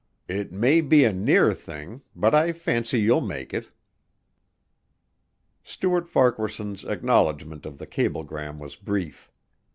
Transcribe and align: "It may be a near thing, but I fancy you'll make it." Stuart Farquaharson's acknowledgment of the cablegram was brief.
"It 0.27 0.51
may 0.51 0.81
be 0.81 1.03
a 1.05 1.13
near 1.13 1.51
thing, 1.53 2.01
but 2.15 2.33
I 2.33 2.53
fancy 2.53 2.99
you'll 2.99 3.21
make 3.21 3.53
it." 3.53 3.69
Stuart 5.63 6.09
Farquaharson's 6.09 6.83
acknowledgment 6.83 7.67
of 7.67 7.77
the 7.77 7.85
cablegram 7.85 8.57
was 8.57 8.75
brief. 8.75 9.29